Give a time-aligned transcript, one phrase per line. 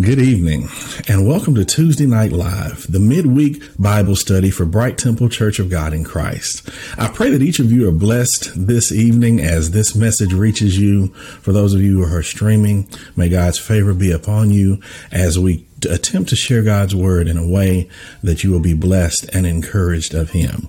[0.00, 0.68] Good evening,
[1.08, 5.68] and welcome to Tuesday Night Live, the midweek Bible study for Bright Temple Church of
[5.68, 6.70] God in Christ.
[6.96, 11.08] I pray that each of you are blessed this evening as this message reaches you.
[11.42, 14.80] For those of you who are streaming, may God's favor be upon you
[15.12, 17.88] as we attempt to share God's word in a way
[18.22, 20.68] that you will be blessed and encouraged of Him.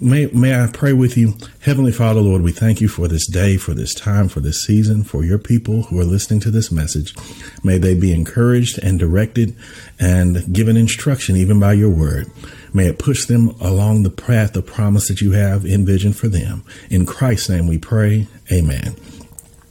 [0.00, 1.34] May, may I pray with you?
[1.60, 5.04] Heavenly Father, Lord, we thank you for this day, for this time, for this season,
[5.04, 7.14] for your people who are listening to this message.
[7.62, 9.56] May they be encouraged and directed
[9.98, 12.30] and given instruction even by your word.
[12.72, 16.64] May it push them along the path of promise that you have envisioned for them.
[16.90, 18.28] In Christ's name we pray.
[18.52, 18.96] Amen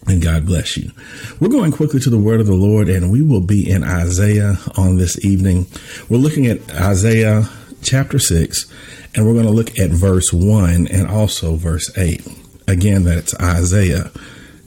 [0.07, 0.91] and God bless you.
[1.39, 4.55] We're going quickly to the word of the Lord, and we will be in Isaiah
[4.77, 5.67] on this evening.
[6.09, 7.49] We're looking at Isaiah
[7.81, 8.71] chapter 6,
[9.15, 12.25] and we're going to look at verse 1 and also verse 8.
[12.67, 14.11] Again, that's Isaiah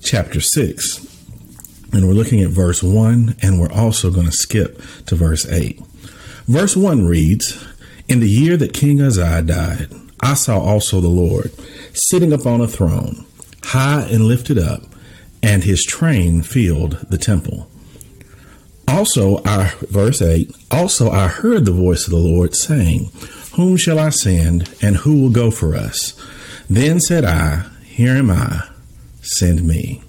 [0.02, 1.06] chapter 6.
[1.92, 5.80] And we're looking at verse 1, and we're also going to skip to verse 8.
[6.46, 7.66] Verse 1 reads
[8.08, 9.88] In the year that King Uzziah died,
[10.22, 11.50] I saw also the Lord
[11.94, 13.24] sitting upon a throne,
[13.64, 14.82] high and lifted up
[15.42, 17.70] and his train filled the temple.
[18.86, 23.10] Also, I, verse 8, also I heard the voice of the Lord saying,
[23.54, 26.14] Whom shall I send, and who will go for us?
[26.68, 28.68] Then said I, Here am I,
[29.22, 30.02] send me.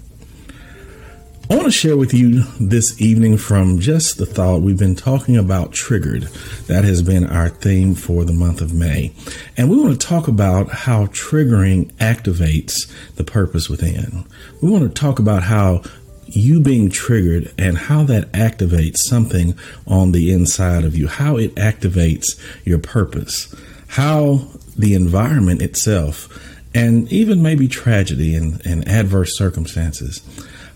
[1.52, 5.36] I want to share with you this evening from just the thought we've been talking
[5.36, 6.22] about triggered.
[6.66, 9.12] That has been our theme for the month of May.
[9.58, 14.24] And we want to talk about how triggering activates the purpose within.
[14.62, 15.82] We want to talk about how
[16.24, 19.54] you being triggered and how that activates something
[19.86, 22.28] on the inside of you, how it activates
[22.64, 23.54] your purpose,
[23.88, 26.30] how the environment itself,
[26.74, 30.22] and even maybe tragedy and, and adverse circumstances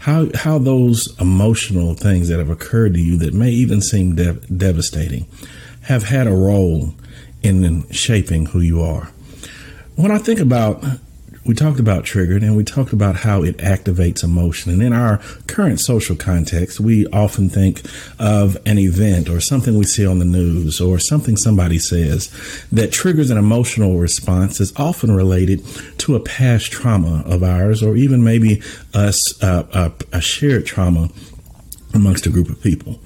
[0.06, 5.26] how how those emotional things that have occurred to you that may even seem devastating
[5.82, 6.94] have had a role
[7.42, 9.10] in shaping who you are.
[9.96, 10.84] When I think about
[11.46, 14.72] we talked about triggered and we talked about how it activates emotion.
[14.72, 17.82] And in our current social context, we often think
[18.18, 22.30] of an event or something we see on the news or something somebody says
[22.72, 25.64] that triggers an emotional response is often related
[25.98, 28.60] to a past trauma of ours or even maybe
[28.94, 31.08] us uh, a, a shared trauma
[31.94, 33.00] amongst a group of people.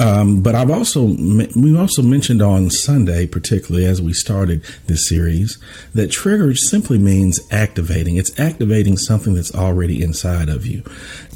[0.00, 1.14] Um, but I've also
[1.54, 5.58] we also mentioned on Sunday, particularly as we started this series,
[5.94, 8.16] that trigger simply means activating.
[8.16, 10.82] It's activating something that's already inside of you.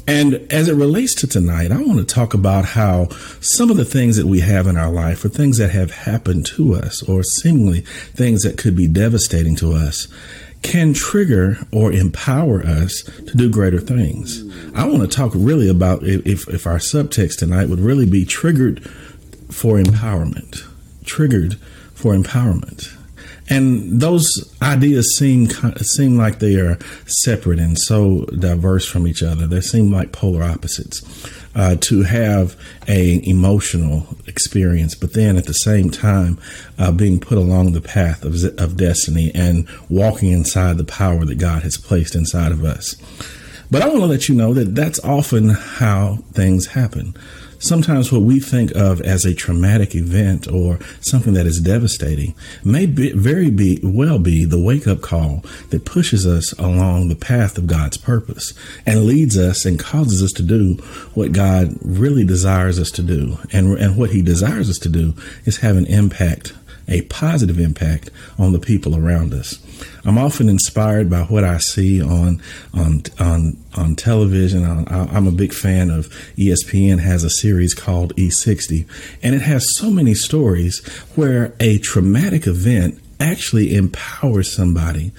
[0.07, 3.09] And as it relates to tonight, I want to talk about how
[3.39, 6.47] some of the things that we have in our life are things that have happened
[6.55, 10.07] to us or seemingly things that could be devastating to us
[10.65, 14.43] can trigger or empower us to do greater things.
[14.73, 18.83] I want to talk really about if, if our subtext tonight would really be triggered
[19.51, 20.63] for empowerment,
[21.05, 21.59] triggered
[21.93, 22.91] for empowerment.
[23.47, 24.25] And those
[24.61, 29.45] ideas seem seem like they are separate and so diverse from each other.
[29.45, 31.03] They seem like polar opposites
[31.53, 32.55] uh, to have
[32.87, 36.39] a emotional experience, but then at the same time
[36.79, 41.37] uh, being put along the path of, of destiny and walking inside the power that
[41.37, 42.95] God has placed inside of us.
[43.69, 47.15] But I want to let you know that that's often how things happen
[47.59, 52.85] sometimes what we think of as a traumatic event or something that is devastating may
[52.85, 57.57] be, very be well be the wake up call that pushes us along the path
[57.57, 58.53] of God's purpose
[58.85, 60.75] and leads us and causes us to do
[61.13, 63.37] what God really desires us to do.
[63.51, 65.13] And, and what he desires us to do
[65.45, 66.53] is have an impact
[66.87, 69.59] a positive impact on the people around us.
[70.03, 72.41] I'm often inspired by what I see on
[72.73, 74.63] on on on television.
[74.65, 78.87] I'm a big fan of ESPN has a series called E60,
[79.23, 80.85] and it has so many stories
[81.15, 85.11] where a traumatic event actually empowers somebody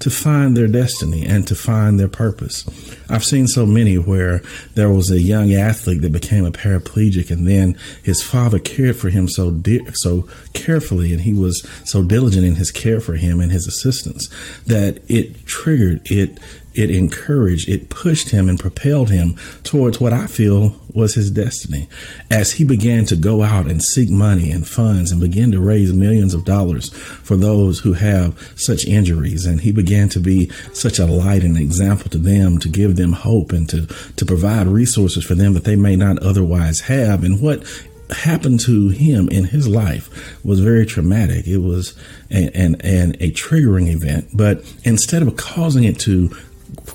[0.00, 2.64] to find their destiny and to find their purpose.
[3.08, 4.42] I've seen so many where
[4.74, 9.08] there was a young athlete that became a paraplegic and then his father cared for
[9.08, 13.40] him so de- so carefully and he was so diligent in his care for him
[13.40, 14.28] and his assistance
[14.66, 16.38] that it triggered it
[16.78, 19.34] it encouraged, it pushed him and propelled him
[19.64, 21.88] towards what I feel was his destiny.
[22.30, 25.92] As he began to go out and seek money and funds and begin to raise
[25.92, 29.44] millions of dollars for those who have such injuries.
[29.44, 33.12] And he began to be such a light and example to them to give them
[33.12, 37.24] hope and to, to provide resources for them that they may not otherwise have.
[37.24, 37.64] And what
[38.10, 40.08] happened to him in his life
[40.44, 41.46] was very traumatic.
[41.46, 41.94] It was
[42.30, 46.30] an, an, an, a triggering event, but instead of causing it to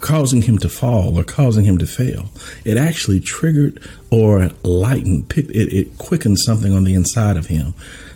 [0.04, 2.30] causing him to fall or causing him to fail.
[2.66, 7.74] It actually triggered or lightened, it, it quickened something on the inside of him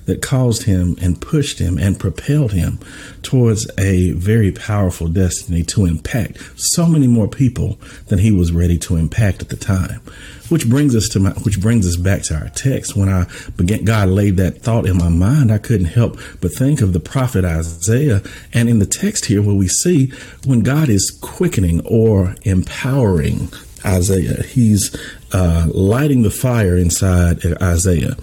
[0.07, 2.79] that caused him and pushed him and propelled him
[3.21, 7.77] towards a very powerful destiny to impact so many more people
[8.07, 10.01] than he was ready to impact at the time.
[10.49, 12.95] Which brings us to my, which brings us back to our text.
[12.95, 13.27] When I
[13.57, 17.01] began, God laid that thought in my mind, I couldn't help but think of the
[17.01, 18.21] prophet Isaiah.
[18.53, 20.13] And in the text here, where we see
[20.45, 23.49] when God is quickening or empowering
[23.85, 24.95] Isaiah, he's
[25.33, 28.15] uh, lighting the fire inside Isaiah.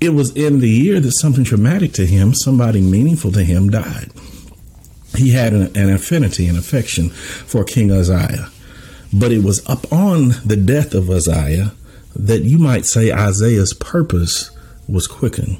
[0.00, 4.10] It was in the year that something traumatic to him, somebody meaningful to him, died.
[5.16, 8.50] He had an, an affinity and affection for King Uzziah.
[9.12, 11.72] But it was upon the death of Uzziah
[12.14, 14.50] that you might say Isaiah's purpose
[14.88, 15.58] was quickened,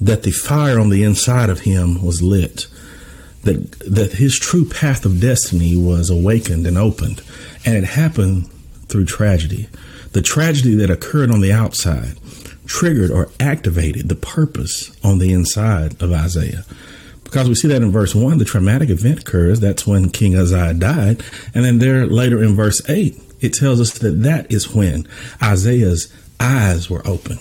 [0.00, 2.66] that the fire on the inside of him was lit,
[3.42, 7.22] that, that his true path of destiny was awakened and opened.
[7.64, 8.50] And it happened
[8.88, 9.68] through tragedy.
[10.12, 12.16] The tragedy that occurred on the outside
[12.68, 16.64] triggered or activated the purpose on the inside of Isaiah.
[17.24, 19.60] Because we see that in verse 1, the traumatic event occurs.
[19.60, 21.22] That's when King Uzziah died.
[21.54, 25.06] And then there later in verse 8, it tells us that that is when
[25.42, 27.38] Isaiah's eyes were open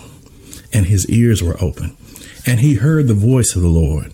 [0.74, 1.96] and his ears were open.
[2.46, 4.14] And he heard the voice of the Lord.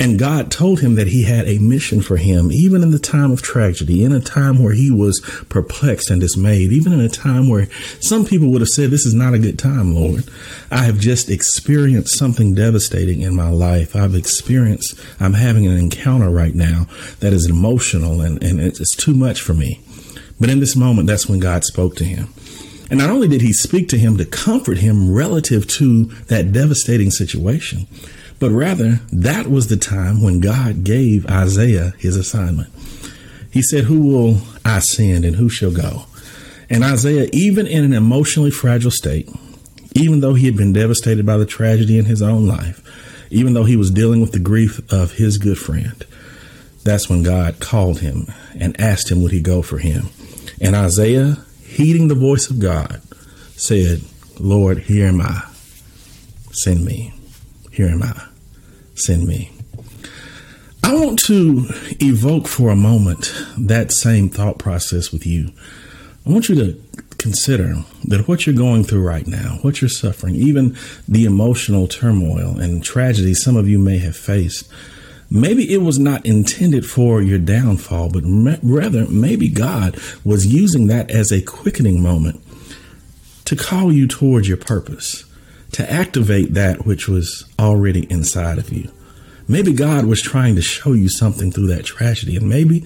[0.00, 3.32] And God told him that he had a mission for him, even in the time
[3.32, 7.48] of tragedy, in a time where he was perplexed and dismayed, even in a time
[7.48, 7.66] where
[8.00, 10.24] some people would have said, This is not a good time, Lord.
[10.70, 13.96] I have just experienced something devastating in my life.
[13.96, 16.86] I've experienced, I'm having an encounter right now
[17.18, 19.80] that is emotional and, and it's too much for me.
[20.38, 22.28] But in this moment, that's when God spoke to him.
[22.90, 27.10] And not only did he speak to him to comfort him relative to that devastating
[27.10, 27.86] situation,
[28.38, 32.72] but rather, that was the time when God gave Isaiah his assignment.
[33.50, 36.04] He said, Who will I send and who shall go?
[36.70, 39.28] And Isaiah, even in an emotionally fragile state,
[39.94, 42.84] even though he had been devastated by the tragedy in his own life,
[43.30, 46.04] even though he was dealing with the grief of his good friend,
[46.84, 48.26] that's when God called him
[48.58, 50.08] and asked him would he go for him.
[50.60, 53.00] And Isaiah, heeding the voice of God,
[53.56, 54.02] said,
[54.38, 55.42] Lord, here am I.
[56.52, 57.17] Send me.
[57.78, 58.26] Here am I
[58.96, 59.52] send me.
[60.82, 61.64] I want to
[62.00, 65.52] evoke for a moment that same thought process with you.
[66.26, 66.82] I want you to
[67.18, 67.76] consider
[68.06, 70.76] that what you're going through right now, what you're suffering, even
[71.06, 74.68] the emotional turmoil and tragedy some of you may have faced,
[75.30, 78.24] maybe it was not intended for your downfall, but
[78.60, 82.42] rather maybe God was using that as a quickening moment
[83.44, 85.27] to call you towards your purpose
[85.72, 88.90] to activate that which was already inside of you.
[89.46, 92.84] Maybe God was trying to show you something through that tragedy, and maybe,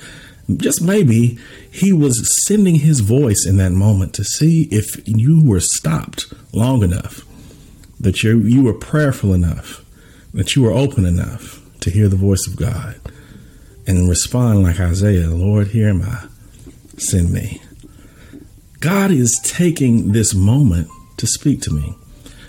[0.56, 1.38] just maybe,
[1.70, 6.82] He was sending His voice in that moment to see if you were stopped long
[6.82, 7.24] enough,
[7.98, 9.84] that you you were prayerful enough,
[10.34, 13.00] that you were open enough to hear the voice of God
[13.86, 16.26] and respond like Isaiah, Lord, here am I,
[16.96, 17.60] send me.
[18.80, 21.94] God is taking this moment to speak to me.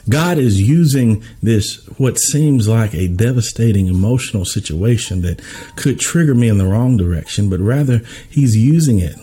[0.10, 5.42] God is using this, what seems like a devastating emotional situation that
[5.76, 9.16] could trigger me in the wrong direction, but rather He's using it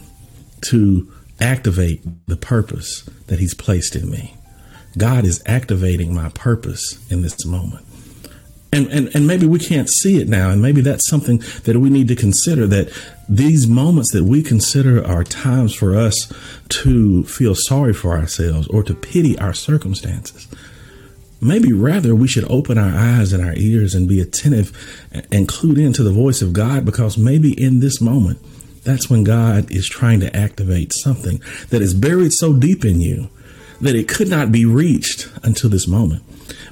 [0.62, 4.36] to activate the purpose that He's placed in me.
[4.96, 7.86] God is activating my purpose in this moment.
[8.72, 10.50] And, and, and maybe we can't see it now.
[10.50, 12.92] And maybe that's something that we need to consider that
[13.28, 16.32] these moments that we consider are times for us
[16.68, 20.46] to feel sorry for ourselves or to pity our circumstances.
[21.40, 24.72] Maybe rather we should open our eyes and our ears and be attentive
[25.32, 28.38] and clued into the voice of God because maybe in this moment,
[28.84, 33.30] that's when God is trying to activate something that is buried so deep in you
[33.80, 36.22] that it could not be reached until this moment.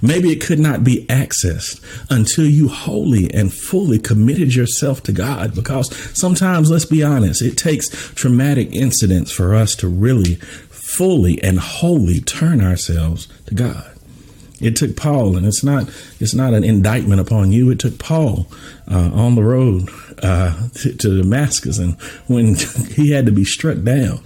[0.02, 5.54] Maybe it could not be accessed until you wholly and fully committed yourself to God.
[5.54, 10.36] Because sometimes, let's be honest, it takes traumatic incidents for us to really
[10.68, 13.97] fully and wholly turn ourselves to God.
[14.60, 15.88] It took Paul, and it's not
[16.20, 17.70] it's not an indictment upon you.
[17.70, 18.46] It took Paul
[18.90, 19.88] uh, on the road
[20.22, 22.54] uh, to, to, Damascus, and when
[22.94, 24.20] he had to be struck down,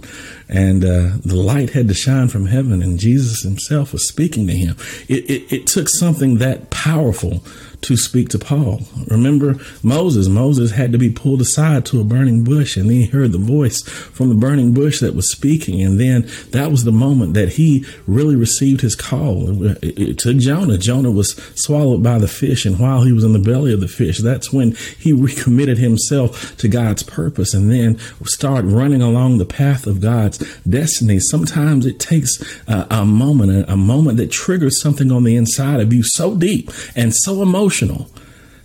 [0.48, 4.54] and uh, the light had to shine from heaven, and Jesus Himself was speaking to
[4.54, 4.76] him.
[5.08, 7.44] It, it, it took something that powerful
[7.82, 8.80] to speak to Paul.
[9.08, 10.28] Remember Moses.
[10.28, 13.38] Moses had to be pulled aside to a burning bush, and then he heard the
[13.38, 15.82] voice from the burning bush that was speaking.
[15.82, 19.66] And then that was the moment that he really received his call.
[19.66, 20.78] It, it took Jonah.
[20.78, 23.88] Jonah was swallowed by the fish, and while he was in the belly of the
[23.88, 29.44] fish, that's when he recommitted himself to God's purpose and then start running along the
[29.44, 31.18] path of God's destiny.
[31.18, 35.80] Sometimes it takes a, a moment, a, a moment that triggers something on the inside
[35.80, 38.08] of you so deep and so emotional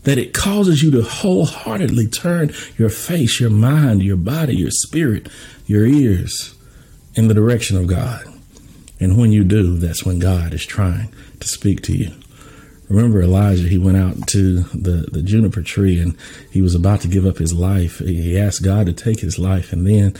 [0.04, 5.28] that it causes you to wholeheartedly turn your face, your mind, your body, your spirit,
[5.66, 6.56] your ears
[7.16, 8.26] in the direction of God.
[9.02, 12.12] And when you do, that's when God is trying to speak to you.
[12.90, 16.16] Remember Elijah, he went out to the, the juniper tree and
[16.52, 18.00] he was about to give up his life.
[18.00, 19.74] He asked God to take his life.
[19.74, 20.16] And then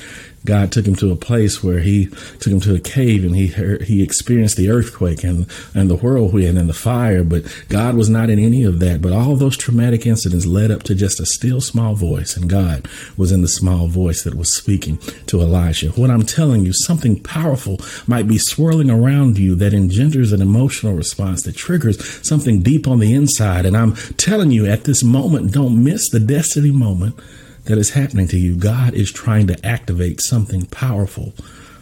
[0.48, 2.08] God took him to a place where he
[2.40, 5.98] took him to a cave and he heard, he experienced the earthquake and, and the
[5.98, 7.24] whirlwind and the fire.
[7.26, 9.02] But God was not in any of that.
[9.02, 12.38] But all those traumatic incidents led up to just a still small voice.
[12.38, 12.88] And God
[13.18, 15.90] was in the small voice that was speaking to Elijah.
[15.90, 20.94] What I'm telling you, something powerful might be swirling around you that engenders an emotional
[20.94, 23.66] response that triggers something deep on the inside.
[23.66, 27.20] And I'm telling you at this moment, don't miss the destiny moment
[27.68, 28.56] that is happening to you.
[28.56, 31.34] God is trying to activate something powerful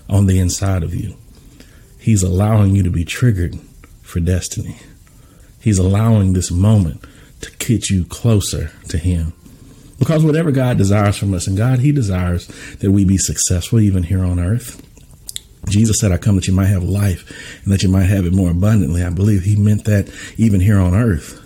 [0.09, 1.15] on the inside of you.
[1.99, 3.55] He's allowing you to be triggered
[4.01, 4.77] for destiny.
[5.59, 7.03] He's allowing this moment
[7.41, 9.33] to get you closer to Him.
[9.97, 14.03] Because whatever God desires from us, and God, He desires that we be successful even
[14.03, 14.81] here on earth.
[15.69, 18.33] Jesus said, I come that you might have life and that you might have it
[18.33, 19.03] more abundantly.
[19.03, 21.41] I believe He meant that even here on earth.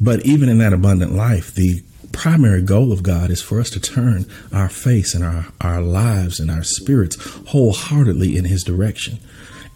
[0.00, 1.82] But even in that abundant life, the
[2.16, 6.40] primary goal of God is for us to turn our face and our, our lives
[6.40, 7.16] and our spirits
[7.48, 9.18] wholeheartedly in His direction.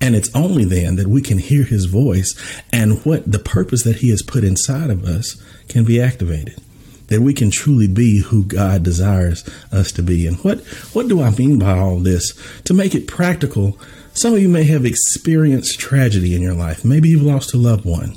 [0.01, 2.35] And it's only then that we can hear His voice
[2.73, 6.59] and what the purpose that He has put inside of us can be activated.
[7.09, 10.27] That we can truly be who God desires us to be.
[10.27, 10.61] And what,
[10.95, 12.33] what do I mean by all this?
[12.63, 13.79] To make it practical,
[14.15, 16.85] some of you may have experienced tragedy in your life.
[16.85, 18.17] Maybe you've lost a loved one,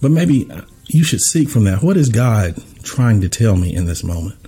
[0.00, 0.48] but maybe
[0.86, 1.82] you should seek from that.
[1.82, 4.38] What is God trying to tell me in this moment?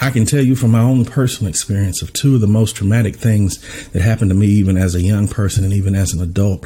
[0.00, 3.14] I can tell you from my own personal experience of two of the most traumatic
[3.14, 6.64] things that happened to me, even as a young person and even as an adult.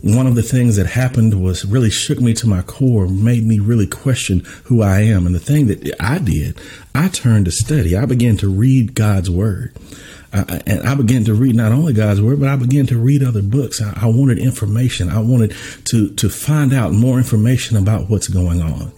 [0.00, 3.58] One of the things that happened was really shook me to my core, made me
[3.58, 5.26] really question who I am.
[5.26, 6.58] And the thing that I did,
[6.94, 7.96] I turned to study.
[7.96, 9.74] I began to read God's word.
[10.32, 13.22] Uh, and I began to read not only God's word, but I began to read
[13.22, 13.82] other books.
[13.82, 15.08] I, I wanted information.
[15.08, 15.54] I wanted
[15.86, 18.92] to to find out more information about what's going on.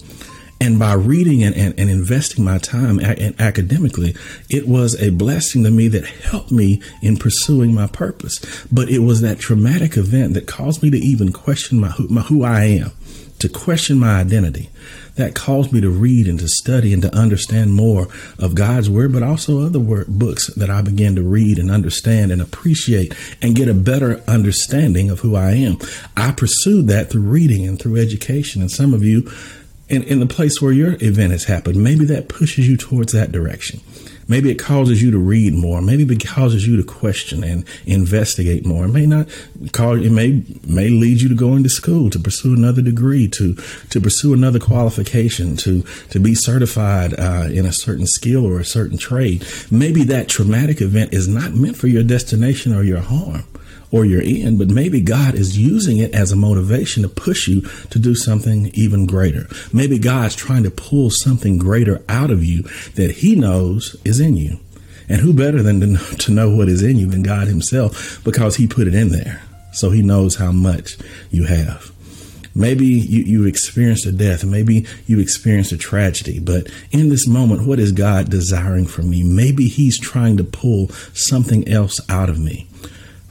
[0.61, 4.15] And by reading and, and, and investing my time a- academically,
[4.51, 8.67] it was a blessing to me that helped me in pursuing my purpose.
[8.71, 12.45] But it was that traumatic event that caused me to even question my, my who
[12.45, 12.93] I am,
[13.39, 14.69] to question my identity
[15.17, 19.13] that caused me to read and to study and to understand more of God's word,
[19.13, 23.55] but also other word, books that I began to read and understand and appreciate and
[23.55, 25.79] get a better understanding of who I am.
[26.17, 28.63] I pursued that through reading and through education.
[28.63, 29.31] And some of you
[29.91, 33.33] in, in the place where your event has happened, maybe that pushes you towards that
[33.33, 33.81] direction.
[34.29, 35.83] Maybe it causes you to read more.
[35.83, 38.85] Maybe it causes you to question and investigate more.
[38.85, 39.29] It may not
[39.73, 43.55] cause, it may, may lead you to go into school to pursue another degree, to,
[43.55, 48.65] to pursue another qualification, to, to be certified uh, in a certain skill or a
[48.65, 49.45] certain trade.
[49.69, 53.45] Maybe that traumatic event is not meant for your destination or your harm
[53.93, 57.63] or you're in, but maybe God is using it as a motivation to push you
[57.91, 59.47] to do something even greater.
[59.73, 62.63] Maybe God's trying to pull something greater out of you
[62.95, 64.61] that He knows is in you.
[65.09, 68.67] And who better than to know what is in you than God Himself because He
[68.67, 69.43] put it in there.
[69.73, 70.97] So He knows how much
[71.31, 71.91] you have.
[72.55, 77.65] Maybe you, you experienced a death, maybe you experienced a tragedy, but in this moment,
[77.65, 79.23] what is God desiring from me?
[79.23, 82.67] Maybe He's trying to pull something else out of me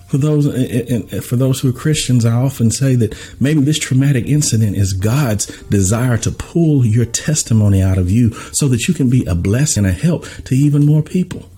[0.10, 4.26] for those and for those who are Christians, I often say that maybe this traumatic
[4.26, 9.10] incident is God's desire to pull your testimony out of you so that you can
[9.10, 11.50] be a blessing, and a help to even more people.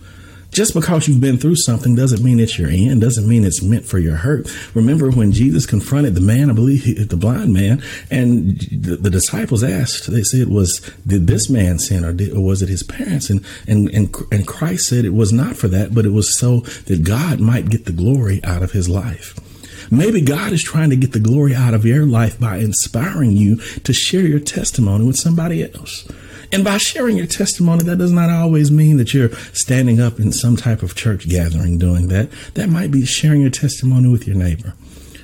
[0.51, 3.85] Just because you've been through something doesn't mean it's your end, doesn't mean it's meant
[3.85, 4.49] for your hurt.
[4.75, 9.63] Remember when Jesus confronted the man, I believe the blind man, and the, the disciples
[9.63, 13.29] asked, they said, was, did this man sin or, did, or was it his parents?
[13.29, 16.59] And, and, and, and Christ said it was not for that, but it was so
[16.59, 19.39] that God might get the glory out of his life.
[19.89, 23.57] Maybe God is trying to get the glory out of your life by inspiring you
[23.57, 26.07] to share your testimony with somebody else.
[26.53, 30.31] And by sharing your testimony, that does not always mean that you're standing up in
[30.31, 32.29] some type of church gathering doing that.
[32.55, 34.73] That might be sharing your testimony with your neighbor.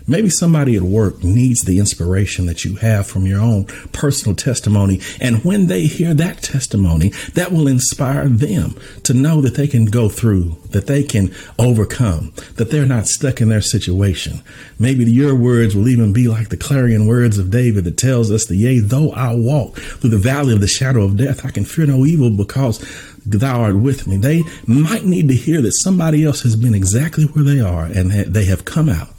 [0.07, 5.01] Maybe somebody at work needs the inspiration that you have from your own personal testimony.
[5.19, 9.85] And when they hear that testimony, that will inspire them to know that they can
[9.85, 14.41] go through, that they can overcome, that they're not stuck in their situation.
[14.79, 18.45] Maybe your words will even be like the clarion words of David that tells us
[18.45, 21.65] that, yea, though I walk through the valley of the shadow of death, I can
[21.65, 22.79] fear no evil because
[23.25, 24.17] thou art with me.
[24.17, 28.11] They might need to hear that somebody else has been exactly where they are and
[28.11, 29.09] they have come out.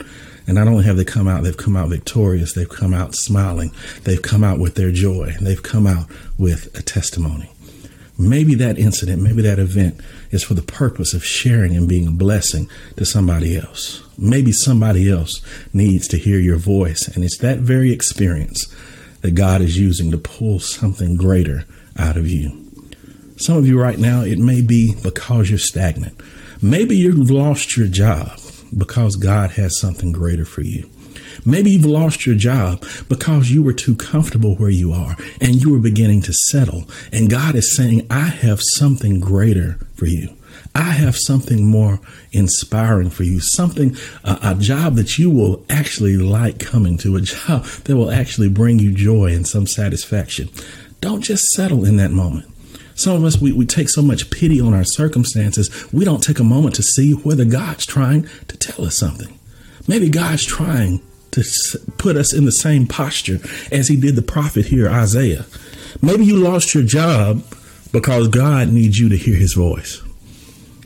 [0.49, 2.55] And not only have they come out, they've come out victorious.
[2.55, 3.71] They've come out smiling.
[4.05, 5.35] They've come out with their joy.
[5.43, 6.07] They've come out
[6.39, 7.51] with a testimony.
[8.19, 10.01] Maybe that incident, maybe that event
[10.31, 14.03] is for the purpose of sharing and being a blessing to somebody else.
[14.17, 15.43] Maybe somebody else
[15.75, 17.07] needs to hear your voice.
[17.09, 18.75] And it's that very experience
[19.21, 21.67] that God is using to pull something greater
[21.99, 22.73] out of you.
[23.37, 26.19] Some of you right now, it may be because you're stagnant.
[26.63, 28.41] Maybe you've lost your job
[28.77, 30.89] because God has something greater for you.
[31.45, 35.71] Maybe you've lost your job because you were too comfortable where you are and you
[35.71, 36.85] were beginning to settle.
[37.13, 40.37] And God is saying, I have something greater for you.
[40.75, 42.01] I have something more
[42.33, 47.65] inspiring for you, something, a job that you will actually like coming to, a job
[47.65, 50.49] that will actually bring you joy and some satisfaction.
[51.01, 52.47] Don't just settle in that moment.
[52.99, 56.41] Some of us, we, we take so much pity on our circumstances, we don't take
[56.41, 59.39] a moment to see whether God's trying to tell us something.
[59.87, 61.01] Maybe God's trying
[61.31, 61.45] to
[61.97, 63.39] put us in the same posture
[63.71, 65.47] as he did the prophet here, Isaiah.
[66.03, 67.45] Maybe you lost your job
[67.93, 70.03] because God needs you to hear his voice.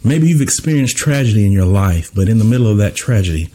[0.04, 3.48] Maybe you've experienced tragedy in your life, but in the middle of that tragedy,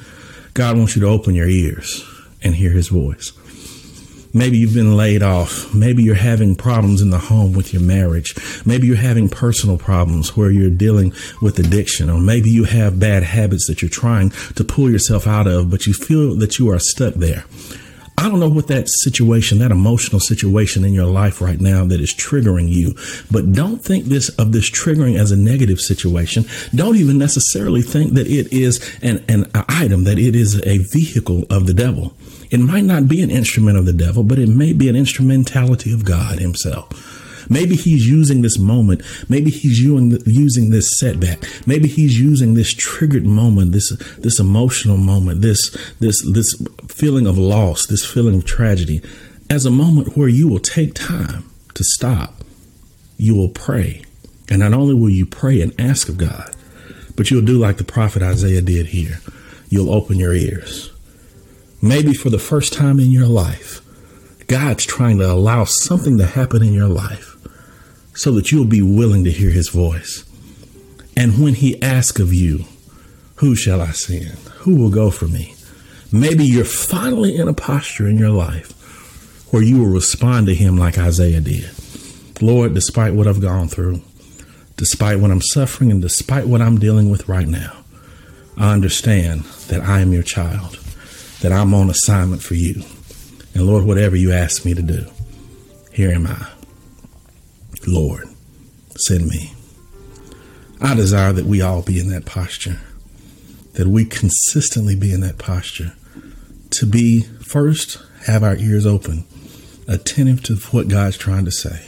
[0.56, 2.04] God wants you to open your ears
[2.42, 3.34] and hear his voice.
[4.34, 5.74] Maybe you've been laid off.
[5.74, 8.36] Maybe you're having problems in the home with your marriage.
[8.66, 13.24] Maybe you're having personal problems where you're dealing with addiction, or maybe you have bad
[13.24, 16.80] habits that you're trying to pull yourself out of, but you feel that you are
[16.80, 17.46] stuck there.
[18.20, 22.02] I don't know what that situation, that emotional situation in your life right now that
[22.02, 22.96] is triggering you,
[23.30, 26.46] but don't think this of this triggering as a negative situation.
[26.74, 31.46] Don't even necessarily think that it is an, an item, that it is a vehicle
[31.52, 32.16] of the devil.
[32.50, 35.94] It might not be an instrument of the devil, but it may be an instrumentality
[35.94, 37.18] of God Himself.
[37.50, 39.02] Maybe he's using this moment.
[39.30, 41.44] Maybe he's using, using this setback.
[41.66, 47.38] Maybe he's using this triggered moment, this this emotional moment, this this this feeling of
[47.38, 49.02] loss, this feeling of tragedy,
[49.50, 52.34] as a moment where you will take time to stop.
[53.18, 54.04] You will pray,
[54.50, 56.54] and not only will you pray and ask of God,
[57.16, 59.20] but you'll do like the prophet Isaiah did here.
[59.70, 60.92] You'll open your ears
[61.82, 63.82] maybe for the first time in your life,
[64.48, 67.36] God's trying to allow something to happen in your life
[68.16, 70.24] so that you'll be willing to hear his voice.
[71.16, 72.66] And when he asks of you,
[73.36, 74.38] who shall I send?
[74.60, 75.54] Who will go for me?
[76.12, 78.72] Maybe you're finally in a posture in your life
[79.52, 81.70] where you will respond to him like Isaiah did.
[82.42, 84.02] Lord, despite what I've gone through,
[84.78, 87.84] despite what I'm suffering, and despite what I'm dealing with right now,
[88.58, 90.80] I understand that I am your child
[91.42, 92.84] that I'm on assignment for you.
[93.54, 95.06] And Lord, whatever you ask me to do,
[95.92, 96.48] here am I.
[97.88, 98.28] Lord,
[98.96, 99.54] send me.
[100.82, 102.80] I desire that we all be in that posture,
[103.74, 105.94] that we consistently be in that posture,
[106.72, 109.26] to be first, have our ears open,
[109.88, 111.88] attentive to what God's trying to say,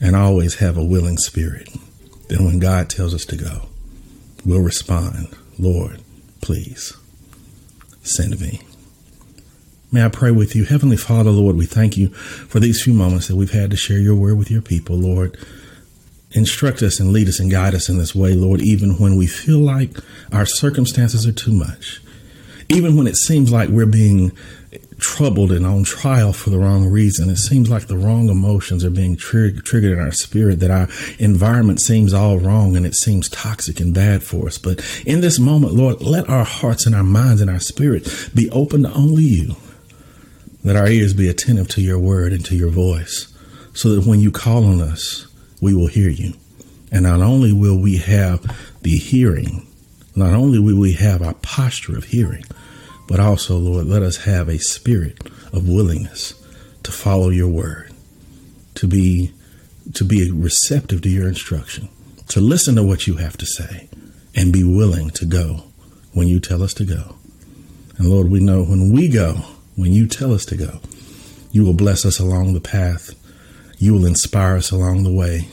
[0.00, 1.68] and always have a willing spirit.
[2.28, 3.68] Then when God tells us to go,
[4.44, 6.02] we'll respond, Lord,
[6.42, 6.96] please
[8.06, 8.62] send me.
[9.92, 10.64] May I pray with you.
[10.64, 13.98] Heavenly Father, Lord, we thank you for these few moments that we've had to share
[13.98, 15.38] your word with your people, Lord.
[16.32, 19.26] Instruct us and lead us and guide us in this way, Lord, even when we
[19.26, 19.96] feel like
[20.32, 22.00] our circumstances are too much.
[22.68, 24.32] Even when it seems like we're being
[24.98, 27.28] troubled and on trial for the wrong reason.
[27.28, 31.80] It seems like the wrong emotions are being triggered in our spirit, that our environment
[31.80, 34.58] seems all wrong and it seems toxic and bad for us.
[34.58, 38.48] But in this moment, Lord, let our hearts and our minds and our spirit be
[38.50, 39.56] open to only you.
[40.64, 43.32] Let our ears be attentive to your word and to your voice,
[43.72, 45.26] so that when you call on us,
[45.60, 46.32] we will hear you.
[46.90, 48.42] And not only will we have
[48.82, 49.65] the hearing,
[50.16, 52.44] not only will we have our posture of hearing,
[53.06, 55.18] but also, Lord, let us have a spirit
[55.52, 56.34] of willingness
[56.82, 57.92] to follow your word,
[58.76, 59.32] to be
[59.94, 61.88] to be receptive to your instruction,
[62.28, 63.88] to listen to what you have to say,
[64.34, 65.62] and be willing to go
[66.12, 67.16] when you tell us to go.
[67.98, 69.34] And Lord, we know when we go,
[69.76, 70.80] when you tell us to go,
[71.52, 73.14] you will bless us along the path.
[73.78, 75.48] You will inspire us along the way.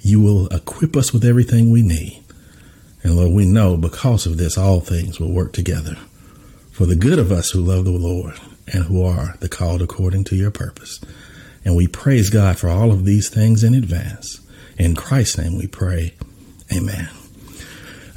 [0.00, 2.22] You will equip us with everything we need.
[3.08, 5.96] And Lord, we know because of this, all things will work together
[6.72, 8.38] for the good of us who love the Lord
[8.70, 11.00] and who are the called according to your purpose.
[11.64, 14.46] And we praise God for all of these things in advance.
[14.76, 16.16] In Christ's name we pray.
[16.70, 17.08] Amen.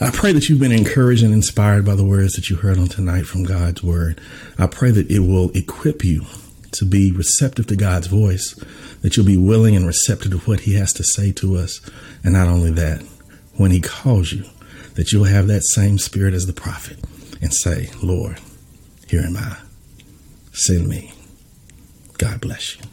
[0.02, 2.88] I pray that you've been encouraged and inspired by the words that you heard on
[2.88, 4.20] tonight from God's word.
[4.58, 6.26] I pray that it will equip you
[6.74, 8.56] to be receptive to God's voice,
[9.04, 11.80] that you'll be willing and receptive to what he has to say to us.
[12.26, 13.02] And not only that,
[13.56, 14.44] when he calls you,
[14.96, 16.98] that you'll have that same spirit as the prophet
[17.42, 18.40] and say, Lord,
[19.08, 19.58] here am I.
[20.54, 21.14] Send me.
[22.18, 22.84] God bless you.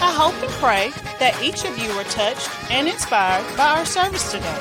[0.00, 4.30] I hope and pray that each of you were touched and inspired by our service
[4.30, 4.58] today.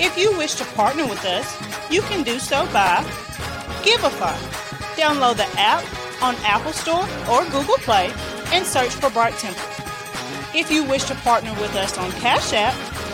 [0.00, 1.46] If you wish to partner with us,
[1.90, 3.04] you can do so by
[3.84, 4.36] Givelify.
[4.96, 5.84] Download the app
[6.22, 8.12] on Apple Store or Google Play
[8.46, 9.62] and search for Bright Temple.
[10.54, 12.74] If you wish to partner with us on Cash App,